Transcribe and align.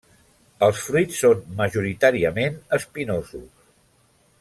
Els 0.67 0.79
fruits 0.85 1.19
són 1.25 1.43
majoritàriament 1.61 2.59
espinosos. 2.79 3.49